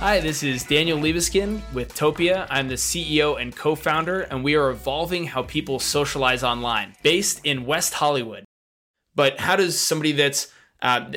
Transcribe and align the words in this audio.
Hi, 0.00 0.20
this 0.20 0.44
is 0.44 0.62
Daniel 0.62 0.96
Liebeskind 0.96 1.60
with 1.74 1.92
Topia. 1.92 2.46
I'm 2.50 2.68
the 2.68 2.76
CEO 2.76 3.42
and 3.42 3.54
co 3.54 3.74
founder, 3.74 4.20
and 4.20 4.44
we 4.44 4.54
are 4.54 4.70
evolving 4.70 5.24
how 5.24 5.42
people 5.42 5.80
socialize 5.80 6.44
online, 6.44 6.94
based 7.02 7.40
in 7.42 7.66
West 7.66 7.94
Hollywood. 7.94 8.44
But 9.16 9.40
how 9.40 9.56
does 9.56 9.80
somebody 9.80 10.12
that's 10.12 10.52
uh, 10.82 11.10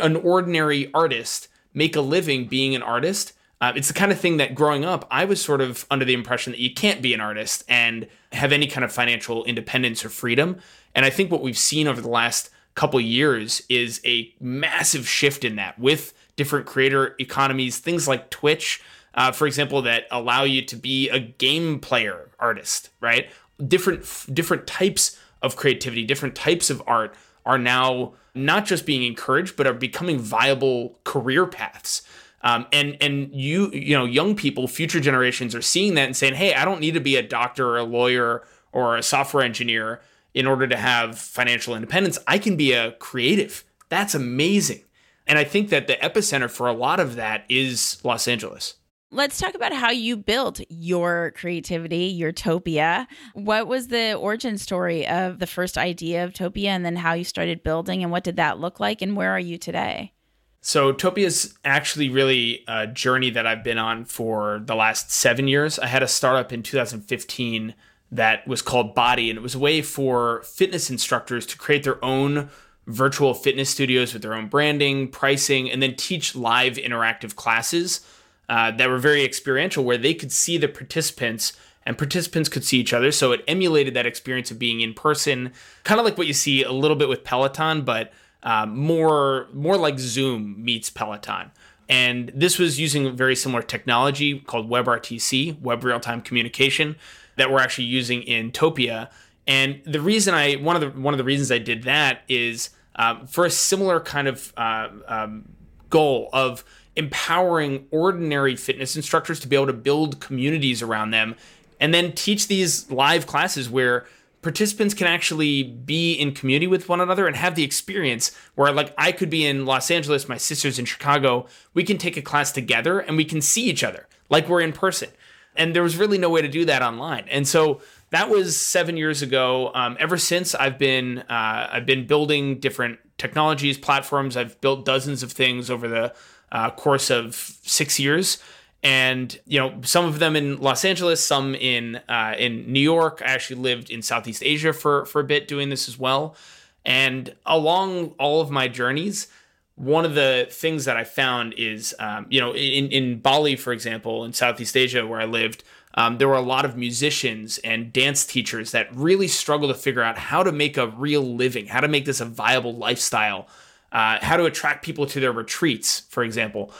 an 0.00 0.16
ordinary 0.16 0.92
artist 0.92 1.46
make 1.72 1.94
a 1.94 2.00
living 2.00 2.48
being 2.48 2.74
an 2.74 2.82
artist? 2.82 3.32
Uh, 3.60 3.74
it's 3.76 3.86
the 3.86 3.94
kind 3.94 4.10
of 4.10 4.18
thing 4.18 4.38
that 4.38 4.56
growing 4.56 4.84
up, 4.84 5.06
I 5.08 5.24
was 5.24 5.40
sort 5.40 5.60
of 5.60 5.86
under 5.88 6.04
the 6.04 6.14
impression 6.14 6.50
that 6.50 6.60
you 6.60 6.74
can't 6.74 7.00
be 7.00 7.14
an 7.14 7.20
artist 7.20 7.62
and 7.68 8.08
have 8.32 8.50
any 8.50 8.66
kind 8.66 8.84
of 8.84 8.90
financial 8.90 9.44
independence 9.44 10.04
or 10.04 10.08
freedom. 10.08 10.58
And 10.96 11.06
I 11.06 11.10
think 11.10 11.30
what 11.30 11.42
we've 11.42 11.56
seen 11.56 11.86
over 11.86 12.00
the 12.00 12.08
last 12.08 12.50
couple 12.74 13.00
years 13.00 13.62
is 13.68 14.00
a 14.04 14.34
massive 14.40 15.06
shift 15.08 15.44
in 15.44 15.54
that 15.56 15.78
with 15.78 16.12
different 16.36 16.66
creator 16.66 17.14
economies, 17.18 17.78
things 17.78 18.08
like 18.08 18.30
Twitch, 18.30 18.82
uh, 19.14 19.32
for 19.32 19.46
example, 19.46 19.82
that 19.82 20.04
allow 20.10 20.44
you 20.44 20.62
to 20.62 20.76
be 20.76 21.08
a 21.08 21.18
game 21.18 21.80
player 21.80 22.30
artist, 22.38 22.90
right? 23.00 23.30
Different 23.66 24.04
different 24.32 24.66
types 24.66 25.18
of 25.42 25.56
creativity, 25.56 26.04
different 26.04 26.34
types 26.34 26.70
of 26.70 26.82
art 26.86 27.14
are 27.44 27.58
now 27.58 28.14
not 28.34 28.64
just 28.66 28.86
being 28.86 29.02
encouraged, 29.02 29.56
but 29.56 29.66
are 29.66 29.74
becoming 29.74 30.18
viable 30.18 30.98
career 31.04 31.46
paths. 31.46 32.02
Um, 32.42 32.66
and 32.72 32.96
and 33.00 33.34
you 33.34 33.70
you 33.72 33.96
know 33.96 34.04
young 34.04 34.34
people, 34.34 34.68
future 34.68 35.00
generations 35.00 35.54
are 35.54 35.62
seeing 35.62 35.94
that 35.94 36.06
and 36.06 36.16
saying, 36.16 36.34
hey, 36.34 36.54
I 36.54 36.64
don't 36.64 36.80
need 36.80 36.94
to 36.94 37.00
be 37.00 37.16
a 37.16 37.22
doctor 37.22 37.68
or 37.68 37.78
a 37.78 37.84
lawyer 37.84 38.44
or 38.72 38.96
a 38.96 39.02
software 39.02 39.44
engineer 39.44 40.00
in 40.32 40.46
order 40.46 40.66
to 40.66 40.76
have 40.76 41.18
financial 41.18 41.74
independence. 41.74 42.18
I 42.26 42.38
can 42.38 42.56
be 42.56 42.72
a 42.72 42.92
creative. 42.92 43.64
That's 43.88 44.14
amazing. 44.14 44.82
And 45.26 45.38
I 45.38 45.44
think 45.44 45.68
that 45.70 45.86
the 45.86 45.94
epicenter 45.94 46.50
for 46.50 46.66
a 46.66 46.72
lot 46.72 47.00
of 47.00 47.16
that 47.16 47.44
is 47.48 48.00
Los 48.04 48.26
Angeles. 48.26 48.74
Let's 49.12 49.38
talk 49.38 49.54
about 49.54 49.72
how 49.72 49.90
you 49.90 50.16
built 50.16 50.60
your 50.68 51.32
creativity, 51.34 52.04
your 52.04 52.32
Topia. 52.32 53.08
What 53.34 53.66
was 53.66 53.88
the 53.88 54.14
origin 54.14 54.56
story 54.56 55.06
of 55.06 55.40
the 55.40 55.48
first 55.48 55.76
idea 55.76 56.24
of 56.24 56.32
Topia 56.32 56.68
and 56.68 56.84
then 56.84 56.94
how 56.94 57.14
you 57.14 57.24
started 57.24 57.64
building 57.64 58.04
and 58.04 58.12
what 58.12 58.22
did 58.22 58.36
that 58.36 58.60
look 58.60 58.78
like 58.78 59.02
and 59.02 59.16
where 59.16 59.32
are 59.32 59.40
you 59.40 59.58
today? 59.58 60.12
So 60.60 60.92
Topia 60.92 61.24
is 61.24 61.54
actually 61.64 62.08
really 62.08 62.64
a 62.68 62.86
journey 62.86 63.30
that 63.30 63.46
I've 63.46 63.64
been 63.64 63.78
on 63.78 64.04
for 64.04 64.62
the 64.64 64.76
last 64.76 65.10
seven 65.10 65.48
years. 65.48 65.78
I 65.78 65.86
had 65.86 66.02
a 66.02 66.08
startup 66.08 66.52
in 66.52 66.62
2015 66.62 67.74
that 68.12 68.46
was 68.46 68.60
called 68.60 68.94
Body, 68.94 69.30
and 69.30 69.38
it 69.38 69.42
was 69.42 69.54
a 69.54 69.58
way 69.58 69.82
for 69.82 70.42
fitness 70.42 70.90
instructors 70.90 71.46
to 71.46 71.56
create 71.56 71.84
their 71.84 72.04
own 72.04 72.50
virtual 72.92 73.34
fitness 73.34 73.70
studios 73.70 74.12
with 74.12 74.22
their 74.22 74.34
own 74.34 74.48
branding, 74.48 75.08
pricing, 75.08 75.70
and 75.70 75.82
then 75.82 75.94
teach 75.96 76.34
live 76.34 76.74
interactive 76.74 77.34
classes 77.36 78.00
uh, 78.48 78.70
that 78.72 78.88
were 78.88 78.98
very 78.98 79.24
experiential, 79.24 79.84
where 79.84 79.98
they 79.98 80.14
could 80.14 80.32
see 80.32 80.58
the 80.58 80.68
participants 80.68 81.52
and 81.86 81.96
participants 81.96 82.48
could 82.48 82.64
see 82.64 82.78
each 82.78 82.92
other. 82.92 83.10
So 83.10 83.32
it 83.32 83.42
emulated 83.48 83.94
that 83.94 84.06
experience 84.06 84.50
of 84.50 84.58
being 84.58 84.80
in 84.80 84.92
person, 84.92 85.52
kind 85.84 85.98
of 85.98 86.04
like 86.04 86.18
what 86.18 86.26
you 86.26 86.34
see 86.34 86.62
a 86.62 86.72
little 86.72 86.96
bit 86.96 87.08
with 87.08 87.24
Peloton, 87.24 87.82
but 87.82 88.12
uh, 88.42 88.66
more 88.66 89.48
more 89.52 89.76
like 89.76 89.98
Zoom 89.98 90.62
meets 90.62 90.90
Peloton. 90.90 91.50
And 91.88 92.30
this 92.34 92.58
was 92.58 92.78
using 92.78 93.16
very 93.16 93.34
similar 93.34 93.62
technology 93.62 94.38
called 94.38 94.70
WebRTC, 94.70 95.60
Web 95.60 95.82
Real 95.82 95.98
Time 95.98 96.20
Communication, 96.20 96.96
that 97.36 97.50
we're 97.50 97.58
actually 97.58 97.86
using 97.86 98.22
in 98.22 98.52
Topia 98.52 99.10
and 99.50 99.80
the 99.84 100.00
reason 100.00 100.32
I 100.32 100.54
one 100.54 100.76
of 100.76 100.82
the 100.82 101.00
one 101.00 101.12
of 101.12 101.18
the 101.18 101.24
reasons 101.24 101.50
I 101.50 101.58
did 101.58 101.82
that 101.82 102.22
is 102.28 102.70
um, 102.96 103.26
for 103.26 103.44
a 103.44 103.50
similar 103.50 104.00
kind 104.00 104.28
of 104.28 104.52
uh, 104.56 104.88
um, 105.06 105.48
goal 105.88 106.28
of 106.32 106.64
empowering 106.96 107.86
ordinary 107.90 108.56
fitness 108.56 108.96
instructors 108.96 109.40
to 109.40 109.48
be 109.48 109.56
able 109.56 109.66
to 109.66 109.72
build 109.72 110.20
communities 110.20 110.82
around 110.82 111.10
them, 111.10 111.34
and 111.78 111.94
then 111.94 112.12
teach 112.12 112.48
these 112.48 112.90
live 112.90 113.26
classes 113.26 113.70
where 113.70 114.06
participants 114.42 114.94
can 114.94 115.06
actually 115.06 115.62
be 115.62 116.14
in 116.14 116.32
community 116.32 116.66
with 116.66 116.88
one 116.88 117.00
another 117.00 117.26
and 117.26 117.36
have 117.36 117.54
the 117.54 117.64
experience 117.64 118.34
where 118.54 118.72
like 118.72 118.94
I 118.96 119.12
could 119.12 119.30
be 119.30 119.44
in 119.46 119.66
Los 119.66 119.90
Angeles, 119.90 120.28
my 120.28 120.38
sister's 120.38 120.78
in 120.78 120.84
Chicago, 120.84 121.46
we 121.74 121.84
can 121.84 121.98
take 121.98 122.16
a 122.16 122.22
class 122.22 122.50
together 122.50 123.00
and 123.00 123.16
we 123.16 123.24
can 123.24 123.40
see 123.40 123.64
each 123.64 123.84
other 123.84 124.06
like 124.28 124.48
we're 124.48 124.62
in 124.62 124.72
person. 124.72 125.10
And 125.56 125.74
there 125.74 125.82
was 125.82 125.96
really 125.96 126.16
no 126.16 126.30
way 126.30 126.42
to 126.42 126.48
do 126.48 126.64
that 126.66 126.80
online. 126.80 127.26
And 127.28 127.46
so 127.46 127.82
that 128.10 128.28
was 128.28 128.60
seven 128.60 128.96
years 128.96 129.22
ago. 129.22 129.70
Um, 129.74 129.96
ever 130.00 130.18
since, 130.18 130.54
I've 130.54 130.78
been 130.78 131.18
uh, 131.18 131.68
I've 131.72 131.86
been 131.86 132.06
building 132.06 132.58
different 132.58 132.98
technologies, 133.18 133.78
platforms. 133.78 134.36
I've 134.36 134.60
built 134.60 134.84
dozens 134.84 135.22
of 135.22 135.32
things 135.32 135.70
over 135.70 135.88
the 135.88 136.14
uh, 136.52 136.70
course 136.70 137.10
of 137.10 137.34
six 137.34 138.00
years, 138.00 138.42
and 138.82 139.38
you 139.46 139.58
know 139.60 139.80
some 139.82 140.06
of 140.06 140.18
them 140.18 140.36
in 140.36 140.60
Los 140.60 140.84
Angeles, 140.84 141.24
some 141.24 141.54
in 141.54 141.96
uh, 142.08 142.34
in 142.38 142.72
New 142.72 142.80
York. 142.80 143.22
I 143.24 143.30
actually 143.30 143.60
lived 143.60 143.90
in 143.90 144.02
Southeast 144.02 144.42
Asia 144.44 144.72
for 144.72 145.04
for 145.04 145.20
a 145.20 145.24
bit 145.24 145.46
doing 145.46 145.70
this 145.70 145.88
as 145.88 145.98
well. 145.98 146.36
And 146.84 147.34
along 147.44 148.14
all 148.18 148.40
of 148.40 148.50
my 148.50 148.66
journeys, 148.66 149.28
one 149.76 150.04
of 150.04 150.14
the 150.14 150.48
things 150.50 150.84
that 150.86 150.96
I 150.96 151.04
found 151.04 151.54
is, 151.56 151.94
um, 151.98 152.26
you 152.30 152.40
know, 152.40 152.52
in, 152.54 152.90
in 152.90 153.18
Bali, 153.18 153.56
for 153.56 153.72
example, 153.72 154.24
in 154.24 154.32
Southeast 154.32 154.76
Asia, 154.76 155.06
where 155.06 155.20
I 155.20 155.24
lived, 155.24 155.62
um, 155.94 156.18
there 156.18 156.28
were 156.28 156.36
a 156.36 156.40
lot 156.40 156.64
of 156.64 156.76
musicians 156.76 157.58
and 157.58 157.92
dance 157.92 158.24
teachers 158.24 158.70
that 158.70 158.94
really 158.94 159.28
struggle 159.28 159.68
to 159.68 159.74
figure 159.74 160.02
out 160.02 160.18
how 160.18 160.42
to 160.42 160.52
make 160.52 160.76
a 160.76 160.88
real 160.88 161.22
living, 161.22 161.66
how 161.66 161.80
to 161.80 161.88
make 161.88 162.04
this 162.04 162.20
a 162.20 162.24
viable 162.24 162.74
lifestyle, 162.74 163.48
uh, 163.92 164.18
how 164.20 164.36
to 164.36 164.44
attract 164.44 164.84
people 164.84 165.06
to 165.06 165.20
their 165.20 165.32
retreats, 165.32 166.00
for 166.08 166.22
example. 166.22 166.72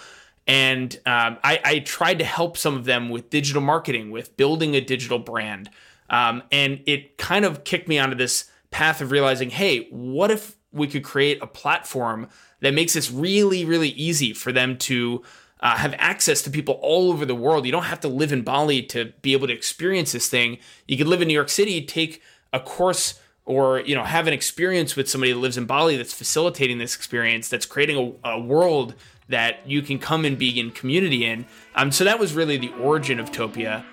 And 0.46 0.94
um, 1.06 1.38
I, 1.42 1.60
I, 1.64 1.78
tried 1.80 2.18
to 2.20 2.24
help 2.24 2.56
some 2.56 2.74
of 2.74 2.84
them 2.84 3.08
with 3.08 3.30
digital 3.30 3.62
marketing, 3.62 4.10
with 4.10 4.36
building 4.36 4.74
a 4.74 4.80
digital 4.80 5.18
brand. 5.18 5.70
Um, 6.08 6.42
and 6.50 6.82
it 6.86 7.18
kind 7.18 7.44
of 7.44 7.62
kicked 7.62 7.88
me 7.88 7.98
onto 7.98 8.16
this 8.16 8.50
path 8.70 9.00
of 9.00 9.10
realizing 9.10 9.50
hey, 9.50 9.86
what 9.90 10.30
if 10.30 10.56
we 10.72 10.86
could 10.86 11.04
create 11.04 11.42
a 11.42 11.46
platform 11.46 12.28
that 12.60 12.74
makes 12.74 12.94
this 12.94 13.10
really, 13.10 13.64
really 13.64 13.90
easy 13.90 14.32
for 14.32 14.52
them 14.52 14.76
to 14.78 15.22
uh, 15.60 15.76
have 15.76 15.94
access 15.98 16.42
to 16.42 16.50
people 16.50 16.74
all 16.82 17.10
over 17.10 17.24
the 17.24 17.34
world. 17.34 17.66
You 17.66 17.72
don't 17.72 17.84
have 17.84 18.00
to 18.00 18.08
live 18.08 18.32
in 18.32 18.42
Bali 18.42 18.82
to 18.84 19.12
be 19.22 19.32
able 19.32 19.46
to 19.46 19.52
experience 19.52 20.12
this 20.12 20.28
thing. 20.28 20.58
You 20.88 20.96
could 20.96 21.06
live 21.06 21.22
in 21.22 21.28
New 21.28 21.34
York 21.34 21.50
City, 21.50 21.84
take 21.84 22.22
a 22.52 22.60
course 22.60 23.20
or 23.44 23.80
you 23.80 23.94
know 23.94 24.04
have 24.04 24.26
an 24.26 24.32
experience 24.32 24.96
with 24.96 25.08
somebody 25.08 25.32
that 25.32 25.38
lives 25.38 25.58
in 25.58 25.66
Bali 25.66 25.96
that's 25.96 26.14
facilitating 26.14 26.78
this 26.78 26.94
experience, 26.94 27.48
that's 27.48 27.66
creating 27.66 28.18
a, 28.24 28.30
a 28.30 28.40
world 28.40 28.94
that 29.28 29.60
you 29.66 29.82
can 29.82 29.98
come 29.98 30.24
and 30.24 30.36
be 30.38 30.58
in 30.58 30.70
community 30.70 31.24
in. 31.24 31.46
Um, 31.74 31.92
so 31.92 32.04
that 32.04 32.18
was 32.18 32.32
really 32.32 32.56
the 32.56 32.72
origin 32.74 33.20
of 33.20 33.30
Topia. 33.30 33.84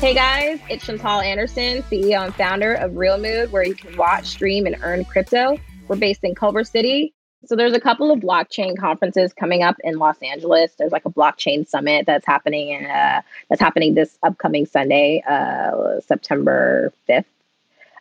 Hey 0.00 0.14
guys, 0.14 0.60
it's 0.68 0.86
Chantal 0.86 1.20
Anderson, 1.20 1.82
CEO 1.82 2.24
and 2.24 2.34
founder 2.34 2.74
of 2.74 2.96
Real 2.96 3.18
Mood, 3.18 3.50
where 3.50 3.64
you 3.64 3.74
can 3.74 3.96
watch, 3.96 4.26
stream, 4.26 4.66
and 4.66 4.76
earn 4.82 5.04
crypto. 5.04 5.58
We're 5.88 5.96
based 5.96 6.22
in 6.22 6.34
Culver 6.34 6.62
City, 6.62 7.14
so 7.46 7.54
there's 7.54 7.72
a 7.72 7.80
couple 7.80 8.10
of 8.10 8.20
blockchain 8.20 8.76
conferences 8.76 9.32
coming 9.32 9.62
up 9.62 9.76
in 9.84 9.98
Los 9.98 10.18
Angeles. 10.22 10.72
There's 10.78 10.92
like 10.92 11.04
a 11.04 11.10
blockchain 11.10 11.66
summit 11.66 12.06
that's 12.06 12.26
happening 12.26 12.70
in, 12.70 12.86
uh, 12.86 13.22
that's 13.48 13.60
happening 13.60 13.94
this 13.94 14.18
upcoming 14.22 14.66
Sunday, 14.66 15.22
uh, 15.28 16.00
September 16.00 16.92
5th. 17.08 17.24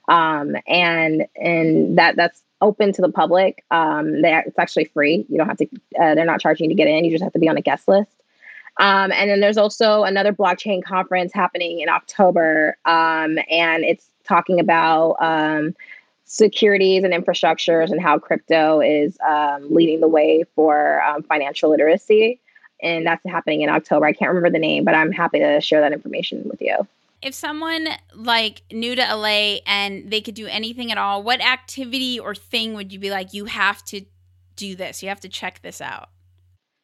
Um, 0.08 0.56
and 0.68 1.28
and 1.36 1.98
that 1.98 2.16
that's 2.16 2.42
open 2.62 2.94
to 2.94 3.02
the 3.02 3.10
public. 3.10 3.64
Um, 3.72 4.22
they, 4.22 4.34
it's 4.46 4.58
actually 4.58 4.86
free. 4.86 5.26
You 5.30 5.38
don't 5.38 5.48
have 5.48 5.58
to. 5.58 5.68
Uh, 6.00 6.16
they're 6.16 6.26
not 6.26 6.40
charging 6.40 6.70
to 6.70 6.76
get 6.76 6.88
in. 6.88 7.06
You 7.06 7.12
just 7.12 7.24
have 7.24 7.34
to 7.34 7.40
be 7.40 7.50
on 7.50 7.58
a 7.58 7.62
guest 7.62 7.88
list. 7.88 8.12
Um, 8.80 9.12
and 9.12 9.30
then 9.30 9.40
there's 9.40 9.58
also 9.58 10.04
another 10.04 10.32
blockchain 10.32 10.84
conference 10.84 11.34
happening 11.34 11.80
in 11.80 11.90
October, 11.90 12.78
um, 12.86 13.40
and 13.50 13.84
it's 13.84 14.10
talking 14.24 14.60
about 14.60 15.16
um, 15.20 15.76
securities 16.28 17.04
and 17.04 17.14
infrastructures 17.14 17.90
and 17.90 18.02
how 18.02 18.20
crypto 18.20 18.82
is 18.82 19.18
um, 19.28 19.74
leading 19.74 20.02
the 20.02 20.08
way 20.08 20.44
for 20.56 21.02
um, 21.02 21.24
financial 21.24 21.72
literacy. 21.72 22.40
and 22.84 23.08
that's 23.08 23.24
happening 23.26 23.62
in 23.62 23.70
October. 23.70 24.06
I 24.06 24.14
can't 24.14 24.30
remember 24.30 24.52
the 24.52 24.60
name, 24.60 24.84
but 24.84 24.94
I'm 24.94 25.12
happy 25.12 25.40
to 25.40 25.60
share 25.62 25.82
that 25.82 25.94
information 25.94 26.44
with 26.46 26.62
you. 26.62 26.86
If 27.24 27.34
someone 27.34 27.88
like 28.14 28.62
new 28.72 28.94
to 28.94 29.02
LA 29.02 29.60
and 29.66 30.12
they 30.12 30.22
could 30.22 30.36
do 30.36 30.46
anything 30.46 30.92
at 30.92 31.00
all, 31.00 31.24
what 31.24 31.42
activity 31.42 32.20
or 32.20 32.36
thing 32.36 32.76
would 32.76 32.94
you 32.94 33.00
be 33.00 33.10
like, 33.10 33.34
you 33.34 33.46
have 33.46 33.84
to 33.86 34.02
do 34.56 34.76
this? 34.76 35.02
You 35.02 35.10
have 35.10 35.22
to 35.22 35.30
check 35.30 35.62
this 35.64 35.82
out. 35.82 36.10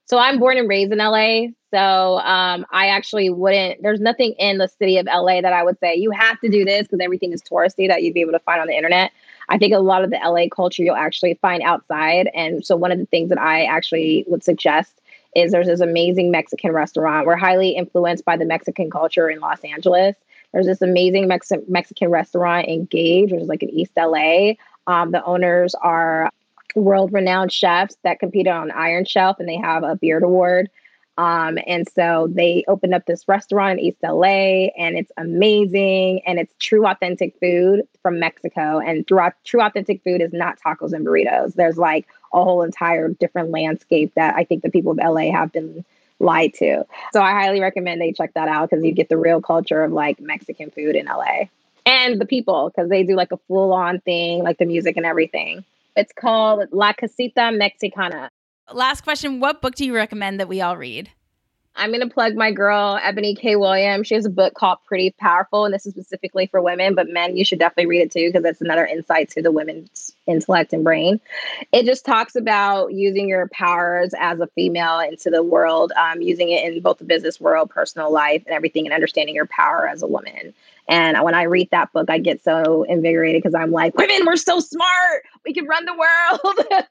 So 0.05 0.17
I'm 0.17 0.39
born 0.39 0.57
and 0.57 0.67
raised 0.67 0.91
in 0.91 0.97
LA. 0.97 1.47
So 1.71 2.19
um, 2.19 2.65
I 2.71 2.87
actually 2.87 3.29
wouldn't, 3.29 3.81
there's 3.83 3.99
nothing 3.99 4.33
in 4.39 4.57
the 4.57 4.67
city 4.67 4.97
of 4.97 5.05
LA 5.05 5.41
that 5.41 5.53
I 5.53 5.63
would 5.63 5.79
say 5.79 5.95
you 5.95 6.11
have 6.11 6.39
to 6.41 6.49
do 6.49 6.65
this 6.65 6.83
because 6.83 6.99
everything 7.01 7.31
is 7.33 7.41
touristy 7.41 7.87
that 7.87 8.03
you'd 8.03 8.13
be 8.13 8.21
able 8.21 8.33
to 8.33 8.39
find 8.39 8.61
on 8.61 8.67
the 8.67 8.75
internet. 8.75 9.11
I 9.53 9.59
think 9.59 9.71
a 9.71 9.77
lot 9.77 10.03
of 10.03 10.09
the 10.09 10.17
LA 10.17 10.47
culture 10.53 10.81
you'll 10.81 10.95
actually 10.95 11.35
find 11.35 11.61
outside. 11.61 12.27
And 12.33 12.65
so 12.65 12.75
one 12.75 12.91
of 12.91 12.97
the 12.97 13.05
things 13.05 13.29
that 13.29 13.39
I 13.39 13.65
actually 13.65 14.25
would 14.27 14.43
suggest 14.43 14.99
is 15.35 15.51
there's 15.51 15.67
this 15.67 15.79
amazing 15.79 16.31
Mexican 16.31 16.71
restaurant. 16.71 17.27
We're 17.27 17.35
highly 17.35 17.69
influenced 17.69 18.25
by 18.25 18.35
the 18.35 18.45
Mexican 18.45 18.89
culture 18.89 19.29
in 19.29 19.39
Los 19.39 19.59
Angeles. 19.59 20.15
There's 20.53 20.65
this 20.65 20.81
amazing 20.81 21.27
Mex- 21.27 21.51
Mexican 21.67 22.09
restaurant 22.09 22.67
in 22.67 22.85
Gage, 22.85 23.31
which 23.31 23.43
is 23.43 23.47
like 23.47 23.61
in 23.61 23.69
East 23.69 23.91
LA. 23.95 24.53
Um, 24.87 25.11
the 25.11 25.23
owners 25.23 25.75
are 25.75 26.31
world 26.75 27.13
renowned 27.13 27.51
chefs 27.51 27.95
that 28.03 28.19
competed 28.19 28.51
on 28.51 28.71
Iron 28.71 29.05
Chef 29.05 29.39
and 29.39 29.47
they 29.47 29.57
have 29.57 29.83
a 29.83 29.95
beard 29.95 30.23
award. 30.23 30.71
Um, 31.17 31.59
and 31.67 31.87
so 31.87 32.27
they 32.31 32.63
opened 32.67 32.93
up 32.95 33.05
this 33.05 33.27
restaurant 33.27 33.79
in 33.79 33.85
East 33.85 33.97
LA 34.03 34.69
and 34.77 34.97
it's 34.97 35.11
amazing 35.17 36.21
and 36.25 36.39
it's 36.39 36.53
true 36.59 36.87
authentic 36.87 37.39
food 37.39 37.87
from 38.01 38.19
Mexico. 38.19 38.79
And 38.79 39.07
true, 39.07 39.19
true 39.43 39.61
authentic 39.61 40.03
food 40.03 40.21
is 40.21 40.33
not 40.33 40.59
tacos 40.59 40.91
and 40.91 41.05
burritos. 41.05 41.53
There's 41.53 41.77
like 41.77 42.07
a 42.33 42.43
whole 42.43 42.63
entire 42.63 43.09
different 43.09 43.51
landscape 43.51 44.13
that 44.15 44.35
I 44.35 44.43
think 44.43 44.63
the 44.63 44.71
people 44.71 44.93
of 44.93 44.97
LA 44.97 45.31
have 45.31 45.51
been 45.51 45.85
lied 46.19 46.53
to. 46.55 46.83
So 47.11 47.21
I 47.21 47.31
highly 47.31 47.59
recommend 47.59 48.01
they 48.01 48.11
check 48.11 48.33
that 48.33 48.47
out 48.47 48.69
because 48.69 48.83
you 48.83 48.91
get 48.91 49.09
the 49.09 49.17
real 49.17 49.41
culture 49.41 49.83
of 49.83 49.91
like 49.91 50.19
Mexican 50.19 50.71
food 50.71 50.95
in 50.95 51.05
LA 51.05 51.45
and 51.85 52.19
the 52.19 52.25
people 52.25 52.71
because 52.73 52.89
they 52.89 53.03
do 53.03 53.15
like 53.15 53.31
a 53.31 53.37
full 53.47 53.73
on 53.73 53.99
thing, 54.01 54.43
like 54.43 54.57
the 54.57 54.65
music 54.65 54.97
and 54.97 55.05
everything. 55.05 55.63
It's 55.95 56.13
called 56.13 56.69
La 56.71 56.93
Casita 56.93 57.51
Mexicana. 57.51 58.31
Last 58.71 59.01
question 59.01 59.39
What 59.39 59.61
book 59.61 59.75
do 59.75 59.85
you 59.85 59.93
recommend 59.93 60.39
that 60.39 60.47
we 60.47 60.61
all 60.61 60.77
read? 60.77 61.09
I'm 61.75 61.89
going 61.89 62.07
to 62.07 62.13
plug 62.13 62.35
my 62.35 62.51
girl, 62.51 62.99
Ebony 63.01 63.33
K. 63.33 63.55
Williams. 63.55 64.07
She 64.07 64.13
has 64.13 64.25
a 64.25 64.29
book 64.29 64.53
called 64.53 64.77
Pretty 64.85 65.09
Powerful, 65.19 65.65
and 65.65 65.73
this 65.73 65.87
is 65.87 65.93
specifically 65.93 66.45
for 66.45 66.61
women, 66.61 66.93
but 66.93 67.09
men, 67.09 67.35
you 67.35 67.43
should 67.43 67.57
definitely 67.57 67.87
read 67.87 68.01
it 68.01 68.11
too, 68.11 68.29
because 68.29 68.45
it's 68.45 68.61
another 68.61 68.85
insight 68.85 69.31
to 69.31 69.41
the 69.41 69.51
women's 69.51 70.15
intellect 70.27 70.71
and 70.71 70.83
brain. 70.83 71.19
It 71.71 71.85
just 71.85 72.05
talks 72.05 72.35
about 72.35 72.93
using 72.93 73.27
your 73.27 73.47
powers 73.47 74.13
as 74.19 74.39
a 74.39 74.47
female 74.47 74.99
into 74.99 75.31
the 75.31 75.41
world, 75.41 75.91
um, 75.93 76.21
using 76.21 76.51
it 76.51 76.63
in 76.63 76.79
both 76.81 76.99
the 76.99 77.05
business 77.05 77.41
world, 77.41 77.71
personal 77.71 78.13
life, 78.13 78.43
and 78.45 78.53
everything, 78.53 78.85
and 78.85 78.93
understanding 78.93 79.33
your 79.33 79.47
power 79.47 79.87
as 79.87 80.03
a 80.03 80.07
woman. 80.07 80.53
And 80.87 81.21
when 81.23 81.33
I 81.33 81.43
read 81.43 81.69
that 81.71 81.93
book, 81.93 82.09
I 82.09 82.17
get 82.17 82.43
so 82.43 82.83
invigorated 82.83 83.41
because 83.41 83.55
I'm 83.55 83.71
like, 83.71 83.95
women, 83.95 84.25
we're 84.25 84.35
so 84.35 84.59
smart. 84.59 85.23
We 85.45 85.53
can 85.53 85.65
run 85.65 85.85
the 85.85 85.93
world. 85.93 86.85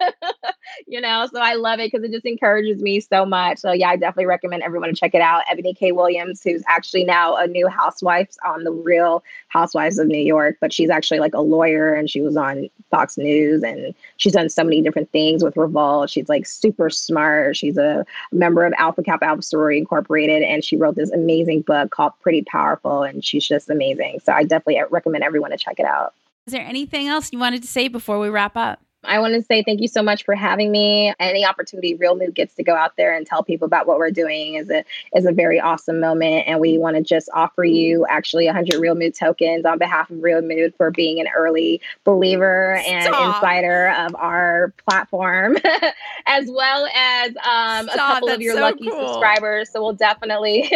you 0.86 1.00
know, 1.00 1.28
so 1.30 1.40
I 1.40 1.54
love 1.54 1.78
it 1.78 1.92
because 1.92 2.04
it 2.04 2.10
just 2.10 2.24
encourages 2.24 2.80
me 2.80 3.00
so 3.00 3.26
much. 3.26 3.58
So, 3.58 3.72
yeah, 3.72 3.90
I 3.90 3.96
definitely 3.96 4.26
recommend 4.26 4.62
everyone 4.62 4.88
to 4.88 4.94
check 4.94 5.14
it 5.14 5.20
out. 5.20 5.42
Ebony 5.50 5.74
K. 5.74 5.92
Williams, 5.92 6.42
who's 6.42 6.62
actually 6.66 7.04
now 7.04 7.36
a 7.36 7.46
new 7.46 7.68
housewife 7.68 8.30
on 8.44 8.64
the 8.64 8.72
real 8.72 9.22
Housewives 9.48 9.98
of 9.98 10.06
New 10.06 10.18
York, 10.18 10.56
but 10.60 10.72
she's 10.72 10.88
actually 10.88 11.20
like 11.20 11.34
a 11.34 11.40
lawyer 11.40 11.92
and 11.92 12.08
she 12.08 12.22
was 12.22 12.38
on 12.38 12.70
Fox 12.90 13.18
News 13.18 13.62
and 13.62 13.94
she's 14.16 14.32
done 14.32 14.48
so 14.48 14.64
many 14.64 14.80
different 14.80 15.10
things 15.12 15.44
with 15.44 15.58
Revolt. 15.58 16.08
She's 16.08 16.30
like 16.30 16.46
super 16.46 16.88
smart. 16.88 17.58
She's 17.58 17.76
a 17.76 18.06
member 18.32 18.64
of 18.64 18.72
Alpha 18.78 19.02
Kappa 19.02 19.26
Alpha 19.26 19.42
Sorority 19.42 19.76
Incorporated 19.76 20.42
and 20.42 20.64
she 20.64 20.78
wrote 20.78 20.94
this 20.94 21.10
amazing 21.10 21.60
book 21.62 21.90
called 21.90 22.14
Pretty 22.22 22.42
Powerful 22.42 23.02
and 23.02 23.22
she's 23.22 23.46
just 23.46 23.68
amazing 23.68 23.81
amazing. 23.82 24.20
So 24.24 24.32
I 24.32 24.44
definitely 24.44 24.82
recommend 24.90 25.24
everyone 25.24 25.50
to 25.50 25.56
check 25.56 25.78
it 25.78 25.86
out. 25.86 26.14
Is 26.46 26.52
there 26.52 26.64
anything 26.64 27.08
else 27.08 27.32
you 27.32 27.38
wanted 27.38 27.62
to 27.62 27.68
say 27.68 27.88
before 27.88 28.18
we 28.18 28.28
wrap 28.28 28.56
up? 28.56 28.80
I 29.04 29.18
want 29.18 29.34
to 29.34 29.42
say 29.42 29.62
thank 29.64 29.80
you 29.80 29.88
so 29.88 30.02
much 30.02 30.24
for 30.24 30.34
having 30.34 30.70
me. 30.70 31.12
Any 31.18 31.44
opportunity 31.44 31.94
Real 31.94 32.16
Mood 32.16 32.34
gets 32.34 32.54
to 32.54 32.62
go 32.62 32.74
out 32.74 32.96
there 32.96 33.14
and 33.14 33.26
tell 33.26 33.42
people 33.42 33.66
about 33.66 33.86
what 33.86 33.98
we're 33.98 34.12
doing 34.12 34.54
is 34.54 34.70
a 34.70 34.84
is 35.14 35.26
a 35.26 35.32
very 35.32 35.58
awesome 35.58 35.98
moment. 35.98 36.46
And 36.46 36.60
we 36.60 36.78
want 36.78 36.96
to 36.96 37.02
just 37.02 37.28
offer 37.34 37.64
you 37.64 38.06
actually 38.08 38.46
100 38.46 38.78
Real 38.78 38.94
Mood 38.94 39.14
tokens 39.14 39.64
on 39.64 39.78
behalf 39.78 40.10
of 40.10 40.22
Real 40.22 40.40
Mood 40.40 40.74
for 40.76 40.90
being 40.90 41.20
an 41.20 41.26
early 41.36 41.80
believer 42.04 42.76
and 42.86 43.04
Stop. 43.04 43.36
insider 43.36 43.88
of 43.88 44.14
our 44.14 44.72
platform, 44.88 45.56
as 46.26 46.48
well 46.48 46.86
as 46.94 47.30
um, 47.38 47.88
a 47.88 47.96
couple 47.96 48.28
of 48.28 48.40
your 48.40 48.54
so 48.54 48.60
lucky 48.60 48.88
cool. 48.88 49.08
subscribers. 49.08 49.70
So 49.70 49.82
we'll 49.82 49.94
definitely 49.94 50.70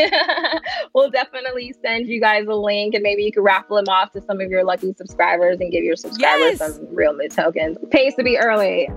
we'll 0.95 1.11
definitely 1.11 1.75
send 1.81 2.09
you 2.09 2.21
guys 2.21 2.47
a 2.49 2.55
link, 2.55 2.95
and 2.95 3.05
maybe 3.05 3.23
you 3.23 3.31
can 3.31 3.45
raffle 3.45 3.77
them 3.77 3.89
off 3.89 4.13
to 4.13 4.23
some 4.23 4.41
of 4.41 4.51
your 4.51 4.65
lucky 4.65 4.93
subscribers 4.95 5.61
and 5.61 5.71
give 5.71 5.85
your 5.85 5.97
subscribers 5.97 6.59
yes. 6.59 6.77
some 6.77 6.95
Real 6.95 7.17
Mood 7.17 7.31
tokens. 7.31 7.79
To 8.17 8.25
be 8.25 8.39
early. 8.39 8.89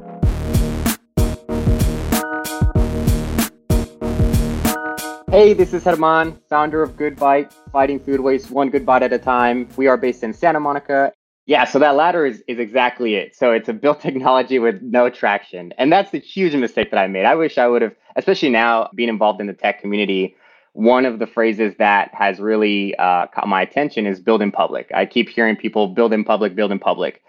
Hey, 5.30 5.54
this 5.54 5.74
is 5.74 5.84
Herman, 5.84 6.40
founder 6.50 6.82
of 6.82 6.98
Good 6.98 7.18
Bite, 7.18 7.54
fighting 7.72 8.00
food 8.00 8.22
waste 8.22 8.50
one 8.50 8.70
good 8.70 8.86
bite 8.86 9.04
at 9.04 9.14
a 9.14 9.20
time. 9.20 9.68
We 9.78 9.88
are 9.88 9.98
based 9.98 10.24
in 10.24 10.34
Santa 10.34 10.60
Monica. 10.60 11.14
Yeah, 11.46 11.66
so 11.66 11.80
that 11.80 11.96
latter 11.96 12.26
is, 12.26 12.44
is 12.48 12.60
exactly 12.60 13.16
it. 13.16 13.36
So 13.36 13.52
it's 13.52 13.70
a 13.70 13.74
built 13.74 14.02
technology 14.02 14.58
with 14.58 14.82
no 14.82 15.10
traction. 15.10 15.74
And 15.78 15.92
that's 15.92 16.12
the 16.12 16.20
huge 16.20 16.56
mistake 16.56 16.90
that 16.92 16.98
I 16.98 17.08
made. 17.08 17.26
I 17.26 17.36
wish 17.36 17.58
I 17.58 17.68
would 17.68 17.82
have, 17.82 17.96
especially 18.16 18.50
now 18.50 18.90
being 18.96 19.10
involved 19.10 19.42
in 19.42 19.48
the 19.48 19.54
tech 19.54 19.82
community, 19.82 20.36
one 20.74 21.06
of 21.06 21.20
the 21.20 21.28
phrases 21.28 21.76
that 21.78 22.10
has 22.14 22.40
really 22.40 22.96
uh, 22.96 23.28
caught 23.28 23.48
my 23.48 23.62
attention 23.62 24.06
is 24.06 24.20
build 24.20 24.42
in 24.42 24.52
public. 24.52 24.90
I 24.96 25.06
keep 25.06 25.30
hearing 25.30 25.56
people 25.56 25.88
build 25.88 26.14
in 26.14 26.24
public, 26.24 26.56
build 26.56 26.72
in 26.72 26.80
public. 26.80 27.22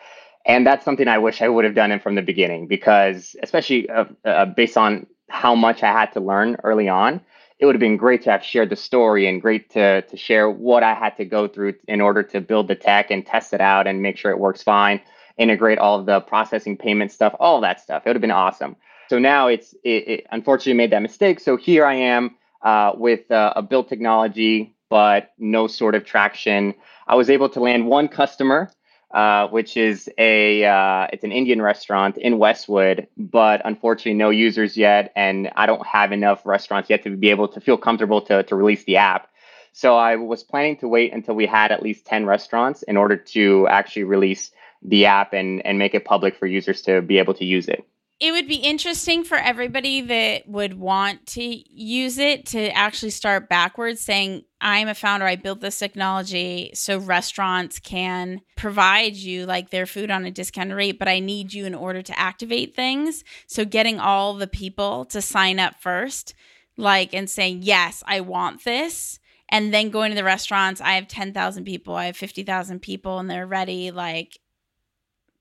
And 0.47 0.67
that's 0.67 0.85
something 0.85 1.07
I 1.07 1.19
wish 1.19 1.43
I 1.43 1.49
would 1.49 1.65
have 1.65 1.75
done 1.75 1.93
it 1.93 2.03
from 2.03 2.15
the 2.15 2.23
beginning 2.23 2.67
because, 2.67 3.37
especially 3.43 3.89
uh, 3.91 4.05
uh, 4.25 4.47
based 4.47 4.77
on 4.77 5.07
how 5.29 5.55
much 5.55 5.83
I 5.83 5.93
had 5.93 6.13
to 6.13 6.21
learn 6.21 6.57
early 6.65 6.89
on, 6.89 7.21
it 7.59 7.67
would 7.67 7.75
have 7.75 7.81
been 7.81 7.99
great 7.99 8.23
to 8.23 8.31
have 8.31 8.43
shared 8.43 8.71
the 8.71 8.77
story 8.77 9.29
and 9.29 9.41
great 9.41 9.71
to, 9.71 10.01
to 10.03 10.17
share 10.17 10.51
what 10.51 10.83
I 10.83 10.95
had 10.95 11.17
to 11.19 11.27
go 11.27 11.47
through 11.47 11.75
in 11.89 12.01
order 12.01 12.23
to 12.23 12.41
build 12.41 12.69
the 12.69 12.75
tech 12.75 13.11
and 13.11 13.25
test 13.25 13.53
it 13.53 13.61
out 13.61 13.87
and 13.87 14.01
make 14.01 14.17
sure 14.17 14.31
it 14.31 14.39
works 14.39 14.63
fine, 14.63 15.01
integrate 15.37 15.79
all 15.79 16.01
of 16.01 16.07
the 16.07 16.21
processing 16.21 16.77
payment 16.77 17.13
stuff, 17.13 17.35
all 17.39 17.61
that 17.61 17.81
stuff. 17.81 18.03
It 18.05 18.09
would 18.09 18.17
have 18.17 18.23
been 18.23 18.31
awesome. 18.31 18.77
So 19.11 19.19
now 19.19 19.49
it's 19.49 19.75
it, 19.85 20.09
it 20.09 20.27
unfortunately 20.31 20.75
made 20.75 20.93
that 20.93 21.03
mistake. 21.03 21.39
So 21.39 21.57
here 21.57 21.85
I 21.85 21.95
am 21.95 22.37
uh, 22.63 22.93
with 22.95 23.31
uh, 23.31 23.53
a 23.57 23.63
built 23.63 23.89
technology, 23.89 24.75
but 24.89 25.33
no 25.39 25.67
sort 25.67 25.95
of 25.95 26.05
traction. 26.05 26.75
I 27.07 27.15
was 27.15 27.29
able 27.29 27.51
to 27.51 27.61
land 27.61 27.87
one 27.87 28.09
customer 28.09 28.71
uh, 29.13 29.49
which 29.49 29.77
is 29.77 30.09
a 30.19 30.65
uh, 30.65 31.09
it's 31.13 31.25
an 31.25 31.33
Indian 31.33 31.61
restaurant 31.61 32.17
in 32.17 32.39
Westwood, 32.39 33.09
but 33.17 33.61
unfortunately 33.65 34.15
no 34.15 34.31
users 34.31 34.77
yet, 34.77 35.13
and 35.17 35.51
I 35.57 35.67
don't 35.67 35.85
have 35.87 36.13
enough 36.13 36.47
restaurants 36.47 36.91
yet 36.91 37.03
to 37.05 37.17
be 37.17 37.31
able 37.31 37.49
to 37.49 37.61
feel 37.61 37.77
comfortable 37.77 38.21
to 38.23 38.43
to 38.45 38.57
release 38.57 38.85
the 38.85 38.97
app. 38.97 39.29
So 39.73 39.97
I 39.97 40.17
was 40.17 40.43
planning 40.43 40.77
to 40.79 40.89
wait 40.89 41.13
until 41.13 41.35
we 41.35 41.47
had 41.47 41.73
at 41.73 41.83
least 41.83 42.07
ten 42.07 42.27
restaurants 42.27 42.83
in 42.83 42.97
order 42.97 43.17
to 43.17 43.67
actually 43.69 44.05
release 44.05 44.53
the 44.83 45.07
app 45.07 45.33
and 45.33 45.65
and 45.67 45.79
make 45.79 45.95
it 45.95 46.05
public 46.05 46.37
for 46.37 46.47
users 46.47 46.83
to 46.83 47.03
be 47.03 47.19
able 47.19 47.35
to 47.35 47.45
use 47.45 47.69
it 47.69 47.85
it 48.21 48.33
would 48.33 48.47
be 48.47 48.57
interesting 48.57 49.25
for 49.25 49.39
everybody 49.39 50.03
that 50.03 50.47
would 50.47 50.79
want 50.79 51.27
to 51.27 51.43
use 51.43 52.19
it 52.19 52.45
to 52.47 52.71
actually 52.77 53.11
start 53.11 53.49
backwards 53.49 54.01
saying 54.01 54.45
i'm 54.61 54.89
a 54.89 54.95
founder. 54.95 55.27
I 55.27 55.37
built 55.37 55.61
this 55.61 55.79
technology 55.79 56.71
so 56.75 56.99
restaurants 56.99 57.79
can 57.79 58.43
provide 58.57 59.17
you 59.17 59.47
like 59.47 59.71
their 59.71 59.87
food 59.87 60.11
on 60.11 60.27
a 60.27 60.31
discounted 60.31 60.77
rate 60.77 60.99
but 60.99 61.09
i 61.09 61.19
need 61.19 61.55
you 61.55 61.65
in 61.65 61.75
order 61.75 62.03
to 62.03 62.19
activate 62.19 62.77
things. 62.77 63.25
So 63.47 63.65
getting 63.65 63.99
all 63.99 64.35
the 64.35 64.47
people 64.47 65.07
to 65.07 65.23
sign 65.23 65.59
up 65.59 65.81
first 65.81 66.35
like 66.77 67.15
and 67.15 67.29
saying 67.29 67.61
yes 67.63 68.03
i 68.07 68.21
want 68.21 68.65
this 68.65 69.19
and 69.49 69.73
then 69.75 69.91
going 69.91 70.11
to 70.11 70.15
the 70.15 70.25
restaurants 70.25 70.81
i 70.81 70.93
have 70.93 71.09
10,000 71.09 71.65
people 71.65 71.95
i 71.95 72.07
have 72.07 72.17
50,000 72.17 72.81
people 72.81 73.19
and 73.19 73.31
they're 73.31 73.47
ready 73.47 73.91
like 73.91 74.39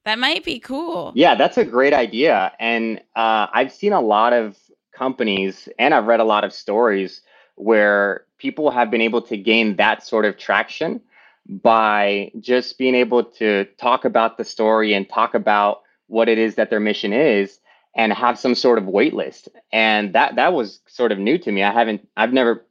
that 0.10 0.20
might 0.20 0.44
be 0.44 0.60
cool. 0.60 1.12
Yeah, 1.16 1.36
that's 1.36 1.58
a 1.58 1.66
great 1.66 1.94
idea. 1.94 2.52
And 2.60 3.00
uh, 3.16 3.48
I've 3.54 3.72
seen 3.72 3.94
a 3.94 4.02
lot 4.02 4.34
of 4.34 4.58
companies 4.92 5.70
and 5.78 5.94
I've 5.94 6.06
read 6.06 6.20
a 6.20 6.24
lot 6.26 6.44
of 6.44 6.52
stories 6.52 7.22
where 7.56 8.26
people 8.38 8.72
have 8.72 8.90
been 8.90 9.02
able 9.02 9.22
to 9.24 9.38
gain 9.38 9.76
that 9.76 10.04
sort 10.04 10.26
of 10.26 10.38
traction 10.38 11.02
by 11.48 12.32
just 12.40 12.78
being 12.78 12.96
able 12.96 13.24
to 13.24 13.66
talk 13.78 14.04
about 14.04 14.38
the 14.38 14.44
story 14.44 14.94
and 14.94 15.08
talk 15.08 15.36
about 15.36 15.84
what 16.08 16.28
it 16.28 16.38
is 16.38 16.56
that 16.56 16.70
their 16.70 16.80
mission 16.80 17.14
is 17.14 17.60
and 17.96 18.12
have 18.12 18.40
some 18.40 18.56
sort 18.56 18.80
of 18.80 18.86
wait 18.86 19.14
list. 19.14 19.50
And 19.72 20.14
that 20.14 20.36
that 20.36 20.54
was 20.54 20.80
sort 20.88 21.12
of 21.12 21.20
new 21.20 21.38
to 21.38 21.52
me. 21.52 21.64
I 21.64 21.72
haven't 21.72 22.08
I've 22.18 22.34
never 22.34 22.66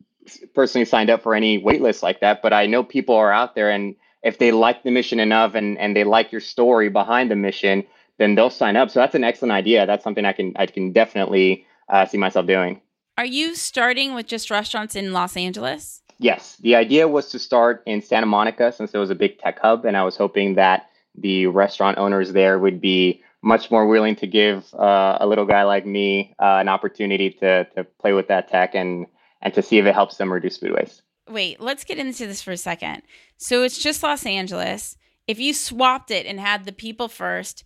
personally 0.54 0.84
signed 0.84 1.10
up 1.10 1.22
for 1.22 1.34
any 1.34 1.58
wait 1.58 1.82
list 1.82 2.02
like 2.02 2.20
that, 2.20 2.42
but 2.42 2.52
I 2.52 2.66
know 2.66 2.82
people 2.82 3.14
are 3.14 3.32
out 3.32 3.54
there 3.54 3.70
and 3.70 3.94
if 4.22 4.38
they 4.38 4.52
like 4.52 4.82
the 4.82 4.90
mission 4.90 5.20
enough 5.20 5.54
and 5.54 5.78
and 5.78 5.96
they 5.96 6.04
like 6.04 6.32
your 6.32 6.40
story 6.40 6.88
behind 6.88 7.30
the 7.30 7.36
mission, 7.36 7.84
then 8.18 8.34
they'll 8.34 8.50
sign 8.50 8.76
up. 8.76 8.90
So 8.90 9.00
that's 9.00 9.14
an 9.14 9.24
excellent 9.24 9.52
idea. 9.52 9.86
That's 9.86 10.04
something 10.04 10.24
I 10.24 10.32
can 10.32 10.52
I 10.56 10.66
can 10.66 10.92
definitely 10.92 11.66
uh, 11.88 12.06
see 12.06 12.18
myself 12.18 12.46
doing. 12.46 12.80
Are 13.16 13.26
you 13.26 13.54
starting 13.54 14.14
with 14.14 14.26
just 14.26 14.50
restaurants 14.50 14.94
in 14.94 15.12
Los 15.12 15.36
Angeles? 15.36 16.02
Yes, 16.18 16.56
the 16.56 16.74
idea 16.76 17.06
was 17.06 17.30
to 17.30 17.38
start 17.38 17.82
in 17.86 18.02
Santa 18.02 18.26
Monica 18.26 18.72
since 18.72 18.92
it 18.92 18.98
was 18.98 19.10
a 19.10 19.14
big 19.14 19.38
tech 19.38 19.58
hub, 19.60 19.84
and 19.84 19.96
I 19.96 20.02
was 20.02 20.16
hoping 20.16 20.54
that 20.56 20.88
the 21.16 21.46
restaurant 21.46 21.98
owners 21.98 22.32
there 22.32 22.58
would 22.58 22.80
be 22.80 23.22
much 23.42 23.70
more 23.70 23.86
willing 23.86 24.16
to 24.16 24.26
give 24.26 24.72
uh, 24.74 25.18
a 25.20 25.26
little 25.26 25.44
guy 25.44 25.62
like 25.62 25.86
me 25.86 26.34
uh, 26.40 26.58
an 26.60 26.68
opportunity 26.68 27.30
to 27.30 27.64
to 27.76 27.84
play 28.00 28.12
with 28.12 28.28
that 28.28 28.48
tech 28.48 28.74
and 28.74 29.06
and 29.40 29.54
to 29.54 29.62
see 29.62 29.78
if 29.78 29.86
it 29.86 29.94
helps 29.94 30.16
them 30.16 30.32
reduce 30.32 30.58
food 30.58 30.72
waste. 30.72 31.02
Wait, 31.30 31.60
let's 31.60 31.84
get 31.84 31.98
into 31.98 32.26
this 32.26 32.42
for 32.42 32.52
a 32.52 32.56
second. 32.56 33.02
So 33.36 33.62
it's 33.62 33.78
just 33.78 34.02
Los 34.02 34.26
Angeles. 34.26 34.96
If 35.26 35.38
you 35.38 35.52
swapped 35.52 36.10
it 36.10 36.26
and 36.26 36.40
had 36.40 36.64
the 36.64 36.72
people 36.72 37.08
first, 37.08 37.64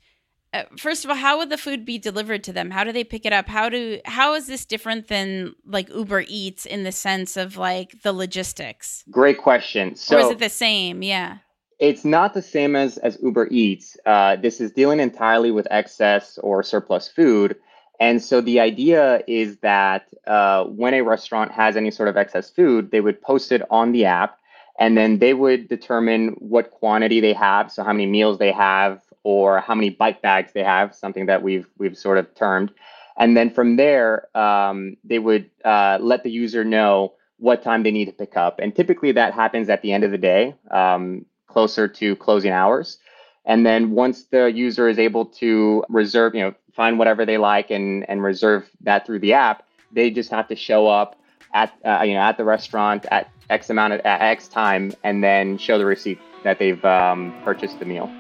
uh, 0.55 0.65
first 0.77 1.05
of 1.05 1.11
all, 1.11 1.17
how 1.17 1.39
would 1.39 1.49
the 1.49 1.57
food 1.57 1.85
be 1.85 1.99
delivered 1.99 2.45
to 2.45 2.53
them? 2.53 2.71
How 2.71 2.85
do 2.85 2.93
they 2.93 3.05
pick 3.05 3.25
it 3.25 3.33
up? 3.33 3.49
How 3.49 3.69
do 3.69 4.01
how 4.05 4.35
is 4.35 4.47
this 4.47 4.67
different 4.67 5.09
than 5.09 5.55
like 5.65 5.89
Uber 5.89 6.25
Eats 6.29 6.67
in 6.67 6.83
the 6.83 6.93
sense 6.93 7.37
of 7.37 7.57
like 7.57 8.03
the 8.03 8.13
logistics? 8.13 9.05
Great 9.11 9.39
question. 9.39 9.97
So 9.97 10.17
or 10.17 10.21
is 10.21 10.31
it 10.31 10.39
the 10.39 10.51
same? 10.51 11.03
Yeah. 11.03 11.39
It's 11.79 12.05
not 12.05 12.35
the 12.35 12.43
same 12.43 12.77
as 12.77 12.99
as 12.99 13.19
Uber 13.23 13.49
Eats. 13.51 13.97
Uh, 14.05 14.37
this 14.37 14.61
is 14.61 14.73
dealing 14.73 15.01
entirely 15.01 15.51
with 15.51 15.67
excess 15.71 16.39
or 16.39 16.63
surplus 16.63 17.09
food. 17.09 17.57
And 18.03 18.21
so 18.21 18.41
the 18.41 18.59
idea 18.59 19.23
is 19.29 19.59
that 19.59 20.09
uh, 20.27 20.65
when 20.65 20.93
a 20.93 21.03
restaurant 21.03 21.53
has 21.53 21.77
any 21.77 21.93
sort 21.93 22.09
of 22.09 22.17
excess 22.17 22.51
food, 22.51 22.91
they 22.91 23.01
would 23.01 23.23
post 23.23 23.53
it 23.53 23.63
on 23.71 23.93
the 23.93 24.07
app, 24.07 24.41
and 24.77 24.99
then 24.99 25.21
they 25.21 25.35
would 25.35 25.69
determine 25.69 26.31
what 26.41 26.73
quantity 26.73 27.21
they 27.21 27.33
have, 27.33 27.71
so 27.71 27.85
how 27.85 27.93
many 27.93 28.07
meals 28.07 28.39
they 28.39 28.51
have, 28.51 29.01
or 29.23 29.61
how 29.61 29.77
many 29.77 29.89
bite 29.89 30.21
bags 30.21 30.51
they 30.53 30.65
have, 30.65 30.97
something 30.97 31.27
that 31.27 31.45
we've 31.45 31.69
we've 31.79 31.97
sort 31.97 32.19
of 32.19 32.27
termed. 32.35 32.73
And 33.17 33.37
then 33.37 33.51
from 33.51 33.77
there, 33.77 34.27
um, 34.37 34.97
they 35.05 35.21
would 35.21 35.49
uh, 35.65 35.99
let 36.01 36.25
the 36.25 36.31
user 36.31 36.65
know 36.65 37.13
what 37.39 37.63
time 37.63 37.85
they 37.85 37.93
need 37.93 38.07
to 38.07 38.13
pick 38.13 38.37
up. 38.37 38.59
And 38.59 38.75
typically 38.75 39.13
that 39.13 39.33
happens 39.33 39.69
at 39.69 39.81
the 39.83 39.93
end 39.93 40.03
of 40.03 40.11
the 40.11 40.19
day, 40.19 40.57
um, 40.73 41.25
closer 41.47 41.87
to 41.87 42.17
closing 42.17 42.51
hours. 42.51 42.99
And 43.45 43.67
then 43.67 43.91
once 43.91 44.25
the 44.25 44.47
user 44.53 44.89
is 44.89 44.99
able 44.99 45.27
to 45.43 45.85
reserve, 45.89 46.35
you 46.35 46.43
know, 46.43 46.55
find 46.75 46.99
whatever 46.99 47.25
they 47.25 47.39
like 47.39 47.71
and 47.71 48.09
and 48.09 48.23
reserve 48.23 48.69
that 48.81 49.07
through 49.07 49.21
the 49.21 49.33
app, 49.33 49.65
they 49.93 50.11
just 50.11 50.31
have 50.31 50.49
to 50.49 50.57
show 50.57 50.87
up 50.87 51.19
at 51.55 51.73
uh, 51.85 52.03
you 52.05 52.15
know 52.15 52.21
at 52.21 52.37
the 52.37 52.45
restaurant 52.45 53.07
at 53.11 53.31
X 53.51 53.71
amount 53.71 53.93
of 53.93 54.01
at 54.01 54.21
X 54.21 54.49
time 54.49 54.93
and 55.05 55.23
then 55.23 55.59
show 55.59 55.79
the 55.79 55.87
receipt 55.87 56.19
that 56.45 56.59
they've 56.59 56.85
um, 56.85 57.35
purchased 57.45 57.79
the 57.79 57.85
meal. 57.85 58.11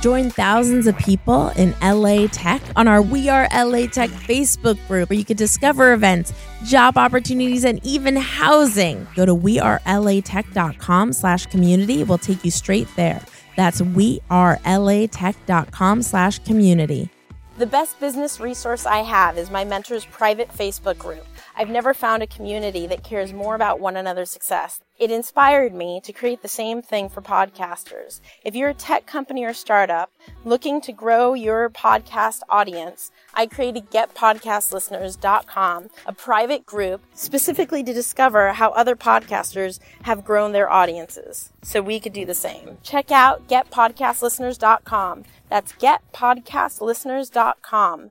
Join 0.00 0.30
thousands 0.30 0.86
of 0.86 0.96
people 0.96 1.48
in 1.56 1.74
LA 1.82 2.28
Tech 2.28 2.62
on 2.76 2.86
our 2.86 3.02
We 3.02 3.28
Are 3.28 3.48
LA 3.52 3.86
Tech 3.88 4.10
Facebook 4.10 4.78
group 4.86 5.10
where 5.10 5.18
you 5.18 5.24
can 5.24 5.36
discover 5.36 5.92
events, 5.92 6.32
job 6.64 6.96
opportunities, 6.96 7.64
and 7.64 7.84
even 7.84 8.14
housing. 8.14 9.08
Go 9.16 9.26
to 9.26 9.34
wearelatech.com 9.34 11.12
slash 11.12 11.46
community. 11.46 12.04
We'll 12.04 12.16
take 12.16 12.44
you 12.44 12.52
straight 12.52 12.86
there. 12.94 13.20
That's 13.58 13.80
wearelatech.com 13.80 16.02
slash 16.02 16.38
community. 16.44 17.10
The 17.58 17.66
best 17.66 17.98
business 17.98 18.38
resource 18.38 18.86
I 18.86 18.98
have 18.98 19.36
is 19.36 19.50
my 19.50 19.64
mentor's 19.64 20.04
private 20.04 20.48
Facebook 20.50 20.96
group. 20.96 21.26
I've 21.56 21.68
never 21.68 21.92
found 21.92 22.22
a 22.22 22.28
community 22.28 22.86
that 22.86 23.02
cares 23.02 23.32
more 23.32 23.56
about 23.56 23.80
one 23.80 23.96
another's 23.96 24.30
success. 24.30 24.78
It 24.98 25.10
inspired 25.12 25.74
me 25.74 26.00
to 26.02 26.12
create 26.12 26.42
the 26.42 26.48
same 26.48 26.82
thing 26.82 27.08
for 27.08 27.22
podcasters. 27.22 28.20
If 28.44 28.56
you're 28.56 28.70
a 28.70 28.74
tech 28.74 29.06
company 29.06 29.44
or 29.44 29.52
startup 29.52 30.10
looking 30.44 30.80
to 30.80 30.92
grow 30.92 31.34
your 31.34 31.70
podcast 31.70 32.40
audience, 32.48 33.12
I 33.32 33.46
created 33.46 33.92
getpodcastlisteners.com, 33.92 35.90
a 36.04 36.12
private 36.12 36.66
group 36.66 37.02
specifically 37.14 37.84
to 37.84 37.94
discover 37.94 38.54
how 38.54 38.70
other 38.70 38.96
podcasters 38.96 39.78
have 40.02 40.24
grown 40.24 40.50
their 40.50 40.68
audiences 40.68 41.52
so 41.62 41.80
we 41.80 42.00
could 42.00 42.12
do 42.12 42.26
the 42.26 42.34
same. 42.34 42.78
Check 42.82 43.12
out 43.12 43.48
getpodcastlisteners.com. 43.48 45.22
That's 45.48 45.74
getpodcastlisteners.com. 45.74 48.10